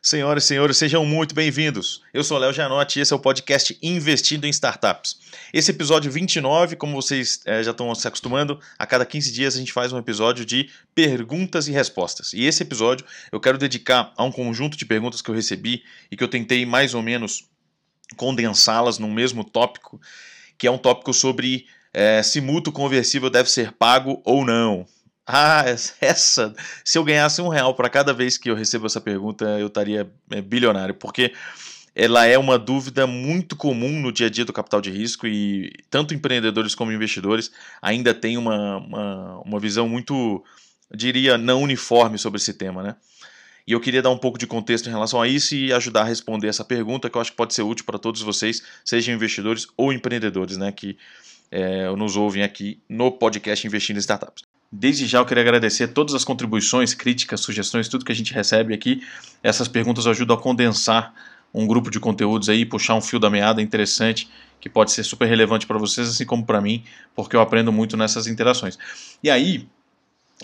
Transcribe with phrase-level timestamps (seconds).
[0.00, 2.02] Senhoras e senhores, sejam muito bem-vindos.
[2.14, 5.18] Eu sou Léo Janotti e esse é o podcast Investindo em Startups.
[5.52, 9.58] Esse episódio 29, como vocês é, já estão se acostumando, a cada 15 dias a
[9.58, 12.32] gente faz um episódio de perguntas e respostas.
[12.32, 16.16] E esse episódio eu quero dedicar a um conjunto de perguntas que eu recebi e
[16.16, 17.48] que eu tentei mais ou menos
[18.16, 20.00] condensá-las num mesmo tópico,
[20.56, 24.86] que é um tópico sobre é, se mútuo conversível deve ser pago ou não.
[25.30, 25.62] Ah,
[26.00, 26.54] essa.
[26.82, 30.10] Se eu ganhasse um real para cada vez que eu recebo essa pergunta, eu estaria
[30.30, 31.34] é, bilionário, porque
[31.94, 35.70] ela é uma dúvida muito comum no dia a dia do capital de risco e
[35.90, 37.50] tanto empreendedores como investidores
[37.82, 40.42] ainda têm uma, uma, uma visão muito,
[40.94, 42.96] diria, não uniforme sobre esse tema, né?
[43.66, 46.04] E eu queria dar um pouco de contexto em relação a isso e ajudar a
[46.04, 49.66] responder essa pergunta, que eu acho que pode ser útil para todos vocês, sejam investidores
[49.76, 50.96] ou empreendedores, né, que
[51.50, 54.57] é, nos ouvem aqui no podcast Investindo em Startups.
[54.70, 58.74] Desde já eu queria agradecer todas as contribuições, críticas, sugestões, tudo que a gente recebe
[58.74, 59.02] aqui.
[59.42, 61.14] Essas perguntas ajudam a condensar
[61.54, 64.28] um grupo de conteúdos aí, puxar um fio da meada interessante
[64.60, 67.96] que pode ser super relevante para vocês, assim como para mim, porque eu aprendo muito
[67.96, 68.78] nessas interações.
[69.22, 69.68] E aí,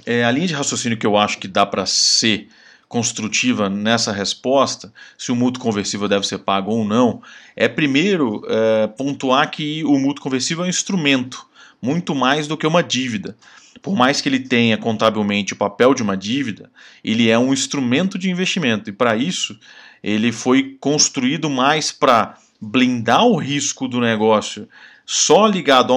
[0.06, 2.48] é, a linha de raciocínio que eu acho que dá para ser
[2.88, 7.20] construtiva nessa resposta, se o mútuo conversível deve ser pago ou não,
[7.56, 11.46] é primeiro é, pontuar que o mútuo conversível é um instrumento,
[11.84, 13.36] muito mais do que uma dívida.
[13.82, 16.70] Por mais que ele tenha contabilmente o papel de uma dívida,
[17.04, 18.88] ele é um instrumento de investimento.
[18.88, 19.58] E para isso
[20.02, 24.66] ele foi construído mais para blindar o risco do negócio
[25.04, 25.92] só ligado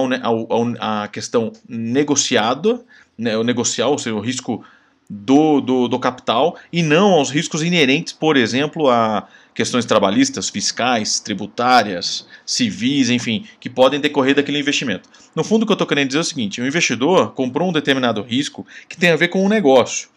[0.78, 2.84] à questão negociada,
[3.16, 4.62] né, o negocial, ou seja, o risco
[5.08, 11.18] do, do, do capital e não aos riscos inerentes, por exemplo, a questões trabalhistas, fiscais,
[11.18, 15.08] tributárias, civis, enfim, que podem decorrer daquele investimento.
[15.34, 17.72] No fundo, o que eu estou querendo dizer é o seguinte: o investidor comprou um
[17.72, 20.08] determinado risco que tem a ver com o um negócio.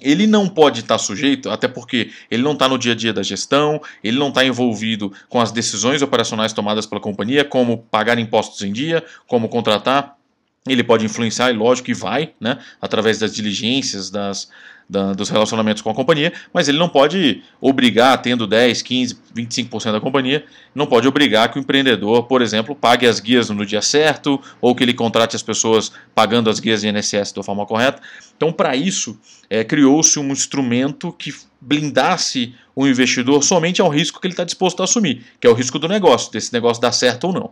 [0.00, 3.22] Ele não pode estar sujeito, até porque ele não está no dia a dia da
[3.22, 8.62] gestão, ele não está envolvido com as decisões operacionais tomadas pela companhia, como pagar impostos
[8.62, 10.17] em dia, como contratar
[10.66, 14.48] ele pode influenciar, e lógico que vai, né, através das diligências, das,
[14.88, 19.92] da, dos relacionamentos com a companhia, mas ele não pode obrigar, tendo 10, 15, 25%
[19.92, 23.82] da companhia, não pode obrigar que o empreendedor, por exemplo, pague as guias no dia
[23.82, 28.00] certo, ou que ele contrate as pessoas pagando as guias de INSS da forma correta.
[28.36, 29.18] Então, para isso,
[29.50, 34.80] é, criou-se um instrumento que blindasse o investidor somente ao risco que ele está disposto
[34.80, 37.50] a assumir, que é o risco do negócio, desse negócio dar certo ou não.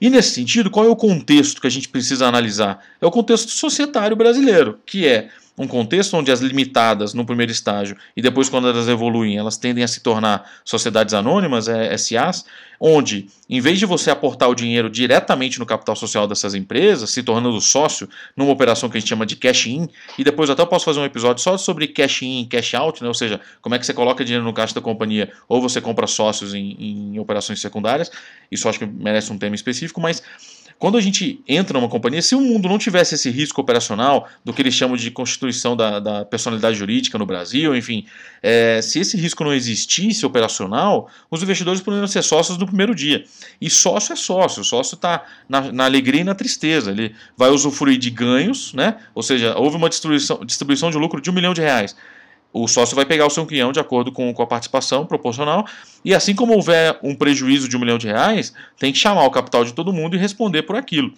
[0.00, 2.84] E nesse sentido, qual é o contexto que a gente precisa analisar?
[3.00, 7.96] É o contexto societário brasileiro, que é um contexto onde as limitadas no primeiro estágio
[8.16, 12.44] e depois quando elas evoluem, elas tendem a se tornar sociedades anônimas, é, SAs,
[12.80, 17.22] onde em vez de você aportar o dinheiro diretamente no capital social dessas empresas, se
[17.22, 20.66] tornando sócio numa operação que a gente chama de cash in, e depois até eu
[20.66, 23.08] posso fazer um episódio só sobre cash in cash out, né?
[23.08, 26.06] ou seja, como é que você coloca dinheiro no caixa da companhia ou você compra
[26.06, 28.10] sócios em, em operações secundárias,
[28.50, 30.22] isso acho que merece um tema específico, mas
[30.78, 34.52] quando a gente entra numa companhia, se o mundo não tivesse esse risco operacional do
[34.52, 38.06] que eles chamam de constituição da, da personalidade jurídica no Brasil, enfim,
[38.42, 43.24] é, se esse risco não existisse operacional, os investidores poderiam ser sócios no primeiro dia.
[43.60, 46.92] E sócio é sócio, o sócio está na, na, alegria e na tristeza.
[46.92, 48.96] Ele vai usufruir de ganhos, né?
[49.14, 51.96] ou seja, houve uma distribuição, distribuição de lucro de um milhão de reais
[52.52, 55.66] o sócio vai pegar o seu quinhão de acordo com, com a participação proporcional.
[56.04, 59.30] E assim como houver um prejuízo de um milhão de reais, tem que chamar o
[59.30, 61.12] capital de todo mundo e responder por aquilo.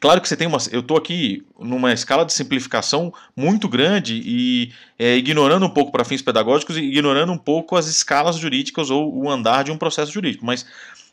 [0.00, 0.58] Claro que você tem uma.
[0.70, 6.04] Eu estou aqui numa escala de simplificação muito grande e é, ignorando um pouco para
[6.04, 10.12] fins pedagógicos e ignorando um pouco as escalas jurídicas ou o andar de um processo
[10.12, 10.44] jurídico.
[10.44, 10.66] Mas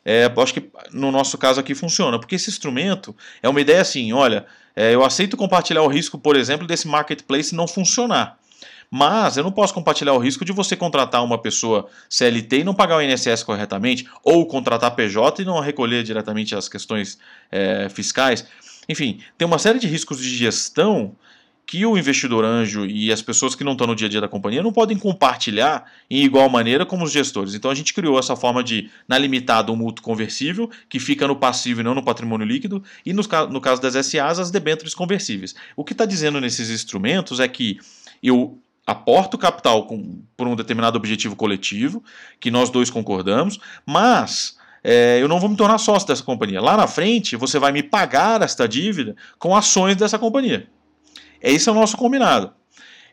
[0.04, 4.12] é, acho que no nosso caso aqui funciona, porque esse instrumento é uma ideia assim:
[4.12, 4.46] olha,
[4.76, 8.38] é, eu aceito compartilhar o risco, por exemplo, desse marketplace não funcionar.
[8.90, 12.74] Mas eu não posso compartilhar o risco de você contratar uma pessoa CLT e não
[12.74, 17.18] pagar o INSS corretamente, ou contratar PJ e não recolher diretamente as questões
[17.50, 18.46] é, fiscais.
[18.88, 21.16] Enfim, tem uma série de riscos de gestão
[21.66, 24.28] que o investidor anjo e as pessoas que não estão no dia a dia da
[24.28, 27.54] companhia não podem compartilhar em igual maneira como os gestores.
[27.54, 31.36] Então a gente criou essa forma de, na limitada, um mútuo conversível, que fica no
[31.36, 35.54] passivo e não no patrimônio líquido, e no, no caso das SAs, as debêntures conversíveis.
[35.74, 37.78] O que está dizendo nesses instrumentos é que
[38.22, 42.02] eu aporta o capital com, por um determinado objetivo coletivo,
[42.38, 46.60] que nós dois concordamos, mas é, eu não vou me tornar sócio dessa companhia.
[46.60, 50.66] Lá na frente, você vai me pagar esta dívida com ações dessa companhia.
[51.40, 52.52] Esse é o nosso combinado.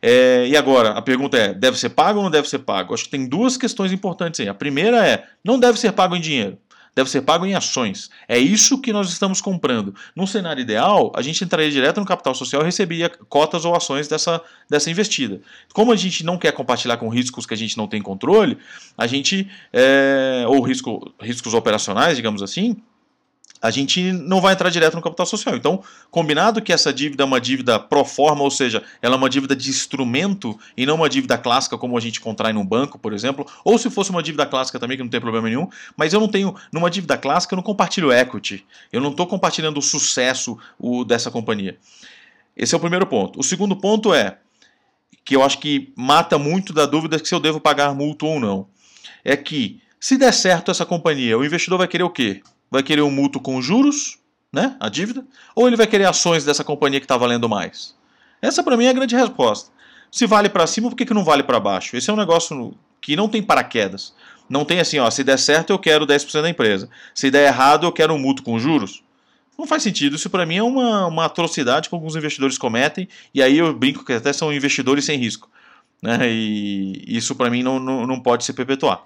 [0.02, 2.94] É, e agora, a pergunta é: deve ser pago ou não deve ser pago?
[2.94, 4.50] Acho que tem duas questões importantes aí.
[4.50, 6.58] A primeira é: não deve ser pago em dinheiro.
[6.96, 8.10] Deve ser pago em ações.
[8.28, 9.96] É isso que nós estamos comprando.
[10.16, 14.08] Num cenário ideal, a gente entraria direto no capital social e receberia cotas ou ações
[14.08, 15.42] dessa, dessa investida.
[15.74, 18.58] Como a gente não quer compartilhar com riscos que a gente não tem controle,
[18.98, 22.82] a gente, é, ou risco, riscos operacionais, digamos assim,
[23.62, 25.56] a gente não vai entrar direto no capital social.
[25.56, 29.30] Então, combinado que essa dívida é uma dívida pro forma, ou seja, ela é uma
[29.30, 33.14] dívida de instrumento e não uma dívida clássica como a gente contrai num banco, por
[33.14, 36.20] exemplo, ou se fosse uma dívida clássica também, que não tem problema nenhum, mas eu
[36.20, 40.58] não tenho, numa dívida clássica, eu não compartilho equity, eu não estou compartilhando o sucesso
[40.80, 41.78] o, dessa companhia.
[42.58, 43.40] Esse é o primeiro ponto.
[43.40, 44.38] O segundo ponto é,
[45.24, 48.68] que eu acho que mata muito da dúvida se eu devo pagar multa ou não,
[49.24, 52.42] é que se der certo essa companhia, o investidor vai querer o quê?
[52.72, 54.18] Vai querer um mútuo com juros,
[54.52, 55.24] né, a dívida,
[55.54, 57.94] ou ele vai querer ações dessa companhia que está valendo mais?
[58.42, 59.70] Essa para mim é a grande resposta.
[60.10, 61.96] Se vale para cima, por que, que não vale para baixo?
[61.96, 64.14] Esse é um negócio que não tem paraquedas.
[64.50, 66.90] Não tem assim, ó, se der certo eu quero 10% da empresa.
[67.14, 69.04] Se der errado eu quero um mútuo com juros.
[69.58, 70.16] Não faz sentido.
[70.16, 73.08] Isso para mim é uma, uma atrocidade que alguns investidores cometem.
[73.34, 75.50] E aí eu brinco que até são investidores sem risco.
[76.02, 76.30] Né?
[76.30, 79.04] E isso para mim não, não, não pode se perpetuar.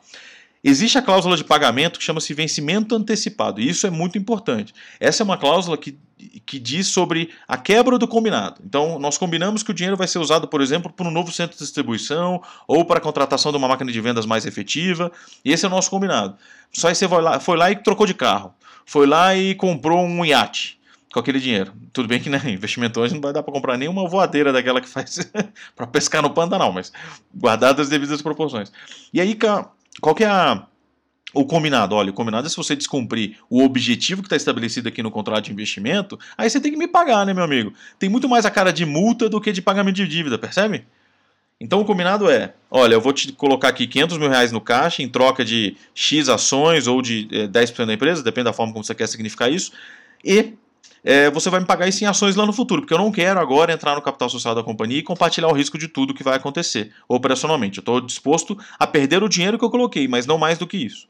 [0.68, 4.74] Existe a cláusula de pagamento que chama-se vencimento antecipado, e isso é muito importante.
[5.00, 5.96] Essa é uma cláusula que,
[6.44, 8.64] que diz sobre a quebra do combinado.
[8.66, 11.56] Então, nós combinamos que o dinheiro vai ser usado, por exemplo, para um novo centro
[11.56, 15.12] de distribuição ou para a contratação de uma máquina de vendas mais efetiva,
[15.46, 16.36] e esse é o nosso combinado.
[16.74, 18.52] Só aí você foi lá, foi lá e trocou de carro,
[18.88, 20.80] foi lá e comprou um iate
[21.14, 21.74] com aquele dinheiro.
[21.94, 24.90] Tudo bem que né, investimento hoje não vai dar para comprar nenhuma voadeira daquela que
[24.90, 25.32] faz
[25.76, 26.92] para pescar no Pantanal, mas
[27.34, 28.72] guardadas as devidas proporções.
[29.14, 29.36] E aí,
[30.02, 30.66] qual que é a,
[31.34, 31.96] o combinado?
[31.96, 35.46] Olha, o combinado é se você descumprir o objetivo que está estabelecido aqui no contrato
[35.46, 37.74] de investimento, aí você tem que me pagar, né, meu amigo?
[38.00, 40.86] Tem muito mais a cara de multa do que de pagamento de dívida, percebe?
[41.60, 45.02] Então o combinado é, olha, eu vou te colocar aqui 500 mil reais no caixa
[45.02, 48.74] em troca de X ações ou de é, eh, 10% da empresa, depende da forma
[48.74, 49.72] como você quer significar isso,
[50.24, 50.54] e
[51.06, 53.40] é, você vai me pagar isso em ações lá no futuro, porque eu não quero
[53.40, 56.36] agora entrar no capital social da companhia e compartilhar o risco de tudo que vai
[56.36, 57.78] acontecer operacionalmente.
[57.78, 60.78] Eu estou disposto a perder o dinheiro que eu coloquei, mas não mais do que
[60.78, 61.08] isso.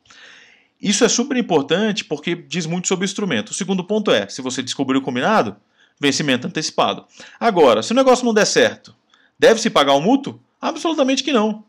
[0.81, 3.49] Isso é super importante porque diz muito sobre o instrumento.
[3.49, 5.55] O segundo ponto é: se você descobrir o combinado,
[5.97, 7.05] vencimento antecipado.
[7.39, 8.93] Agora, se o negócio não der certo,
[9.39, 10.41] deve-se pagar o mútuo?
[10.61, 11.63] Absolutamente que não.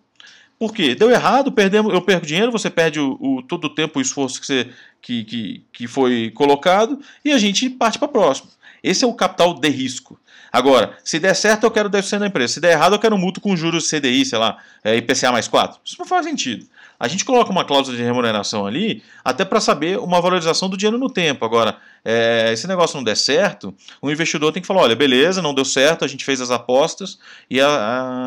[0.58, 0.94] Por quê?
[0.94, 4.40] Deu errado, perdemos, eu perco dinheiro, você perde o, o todo o tempo, o esforço
[4.40, 4.68] que, você,
[5.02, 8.48] que, que, que foi colocado e a gente parte para próximo.
[8.82, 10.18] Esse é o capital de risco.
[10.50, 12.54] Agora, se der certo, eu quero 10% da empresa.
[12.54, 15.80] Se der errado, eu quero mútuo com juros CDI, sei lá, é, IPCA mais 4.
[15.84, 16.66] Isso não faz sentido.
[16.98, 20.98] A gente coloca uma cláusula de remuneração ali até para saber uma valorização do dinheiro
[20.98, 21.44] no tempo.
[21.44, 25.54] Agora, é, esse negócio não der certo, o investidor tem que falar: olha, beleza, não
[25.54, 27.18] deu certo, a gente fez as apostas
[27.50, 27.68] e, a,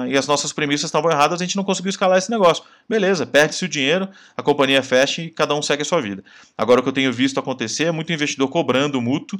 [0.03, 2.63] a, e as nossas premissas estavam erradas, a gente não conseguiu escalar esse negócio.
[2.87, 6.23] Beleza, perde-se o dinheiro, a companhia fecha e cada um segue a sua vida.
[6.57, 9.39] Agora, o que eu tenho visto acontecer é muito investidor cobrando mútuo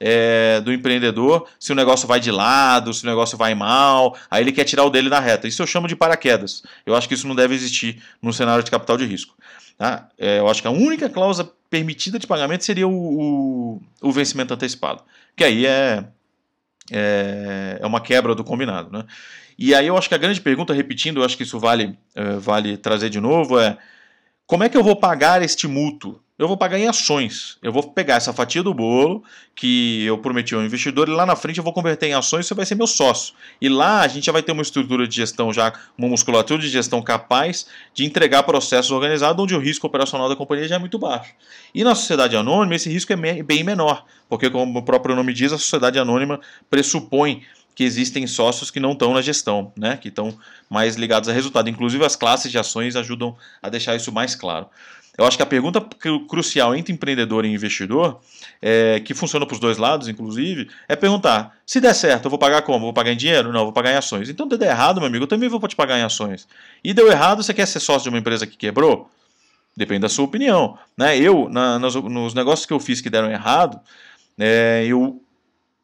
[0.00, 4.42] é, do empreendedor se o negócio vai de lado, se o negócio vai mal, aí
[4.42, 5.46] ele quer tirar o dele da reta.
[5.46, 6.62] Isso eu chamo de paraquedas.
[6.86, 9.36] Eu acho que isso não deve existir no cenário de capital de risco.
[9.76, 10.08] Tá?
[10.18, 14.52] É, eu acho que a única cláusula permitida de pagamento seria o, o, o vencimento
[14.52, 15.02] antecipado,
[15.36, 16.04] que aí é,
[16.90, 18.90] é, é, uma quebra do combinado.
[18.90, 19.04] Né?
[19.58, 22.32] E aí eu acho que a grande pergunta, repetindo, eu acho que isso vale, é,
[22.36, 23.78] vale trazer de novo, é
[24.46, 26.20] como é que eu vou pagar este mútuo?
[26.40, 27.58] Eu vou pagar em ações.
[27.62, 29.22] Eu vou pegar essa fatia do bolo
[29.54, 32.54] que eu prometi ao investidor e lá na frente eu vou converter em ações você
[32.54, 33.34] vai ser meu sócio.
[33.60, 36.70] E lá a gente já vai ter uma estrutura de gestão, já uma musculatura de
[36.70, 40.98] gestão capaz de entregar processos organizados onde o risco operacional da companhia já é muito
[40.98, 41.34] baixo.
[41.74, 45.52] E na sociedade anônima esse risco é bem menor, porque como o próprio nome diz,
[45.52, 47.42] a sociedade anônima pressupõe
[47.74, 50.36] que existem sócios que não estão na gestão, né, que estão
[50.70, 51.68] mais ligados a resultado.
[51.68, 54.66] Inclusive as classes de ações ajudam a deixar isso mais claro.
[55.20, 55.86] Eu acho que a pergunta
[56.26, 58.22] crucial entre empreendedor e investidor,
[58.62, 62.38] é, que funciona para os dois lados, inclusive, é perguntar: se der certo, eu vou
[62.38, 62.86] pagar como?
[62.86, 63.52] Vou pagar em dinheiro?
[63.52, 64.30] Não, vou pagar em ações.
[64.30, 66.48] Então, se der errado, meu amigo, eu também vou te pagar em ações.
[66.82, 69.10] E deu errado, você quer ser sócio de uma empresa que quebrou?
[69.76, 70.78] Depende da sua opinião.
[70.96, 71.18] Né?
[71.18, 73.78] Eu, na, nos, nos, negócios que eu fiz que deram errado,
[74.38, 75.22] é, eu,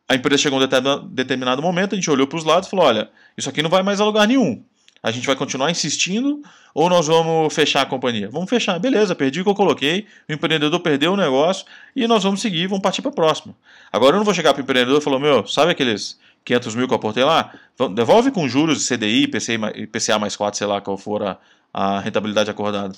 [0.08, 2.86] a empresa chegou a um determinado momento, a gente olhou para os lados e falou:
[2.86, 4.64] olha, isso aqui não vai mais a lugar nenhum.
[5.02, 6.42] A gente vai continuar insistindo
[6.74, 8.28] ou nós vamos fechar a companhia?
[8.30, 12.24] Vamos fechar, beleza, perdi o que eu coloquei, o empreendedor perdeu o negócio e nós
[12.24, 13.54] vamos seguir, vamos partir para a próxima.
[13.92, 16.86] Agora eu não vou chegar para o empreendedor e falar, meu, sabe aqueles 500 mil
[16.86, 17.52] que eu aportei lá?
[17.94, 21.38] Devolve com juros CDI, PCA mais 4, sei lá qual for a,
[21.72, 22.94] a rentabilidade acordada.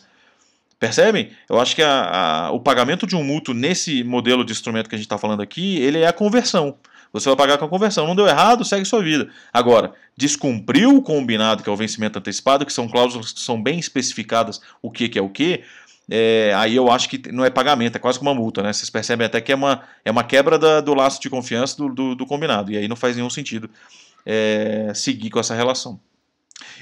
[0.79, 1.31] Percebem?
[1.49, 4.95] Eu acho que a, a, o pagamento de um mútuo nesse modelo de instrumento que
[4.95, 6.77] a gente está falando aqui, ele é a conversão.
[7.13, 8.07] Você vai pagar com a conversão.
[8.07, 9.29] Não deu errado, segue sua vida.
[9.53, 13.79] Agora, descumpriu o combinado, que é o vencimento antecipado, que são cláusulas que são bem
[13.79, 15.65] especificadas o que, que é o que,
[16.11, 18.73] é, aí eu acho que não é pagamento, é quase como uma multa, né?
[18.73, 21.91] Vocês percebem até que é uma, é uma quebra da, do laço de confiança do,
[21.91, 23.69] do, do, combinado, e aí não faz nenhum sentido
[24.25, 26.01] é, seguir com essa relação.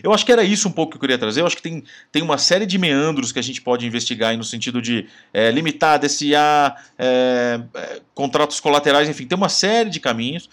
[0.03, 1.41] Eu acho que era isso um pouco que eu queria trazer.
[1.41, 4.37] Eu acho que tem, tem uma série de meandros que a gente pode investigar aí
[4.37, 10.01] no sentido de é, limitar, DCA, é, é, contratos colaterais, enfim, tem uma série de
[10.01, 10.49] caminhos.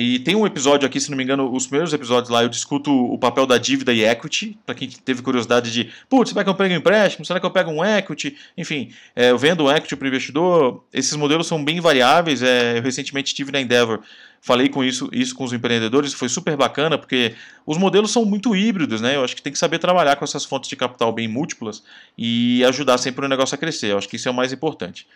[0.00, 2.92] E tem um episódio aqui, se não me engano, os primeiros episódios lá eu discuto
[2.92, 6.54] o papel da dívida e equity, para quem teve curiosidade de, putz, será que eu
[6.54, 7.24] pego um empréstimo?
[7.24, 8.36] Será que eu pego um equity?
[8.56, 12.44] Enfim, é, eu vendo um equity para o investidor, esses modelos são bem variáveis.
[12.44, 13.98] É, eu recentemente estive na Endeavor,
[14.40, 17.34] falei com isso, isso com os empreendedores, foi super bacana, porque
[17.66, 19.16] os modelos são muito híbridos, né?
[19.16, 21.82] Eu acho que tem que saber trabalhar com essas fontes de capital bem múltiplas
[22.16, 23.90] e ajudar sempre o negócio a crescer.
[23.90, 25.08] Eu acho que isso é o mais importante.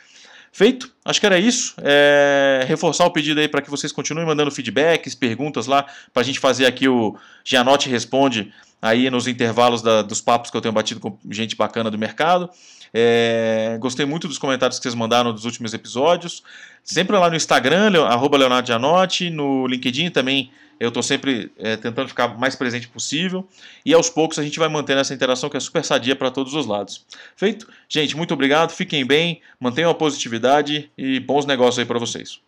[0.52, 0.92] Feito?
[1.02, 1.74] Acho que era isso.
[1.78, 6.24] É, reforçar o pedido aí para que vocês continuem mandando feedbacks, perguntas lá, para a
[6.24, 10.74] gente fazer aqui o Gianotti Responde aí nos intervalos da, dos papos que eu tenho
[10.74, 12.50] batido com gente bacana do mercado.
[12.92, 16.42] É, gostei muito dos comentários que vocês mandaram dos últimos episódios.
[16.84, 22.08] Sempre lá no Instagram, arroba Leonardo Gianotti, no LinkedIn também eu estou sempre é, tentando
[22.08, 23.48] ficar mais presente possível.
[23.84, 26.54] E aos poucos a gente vai mantendo essa interação que é super sadia para todos
[26.54, 27.06] os lados.
[27.36, 27.68] Feito?
[27.88, 32.40] Gente, muito obrigado, fiquem bem, mantenham a positividade e bons negócios aí para vocês.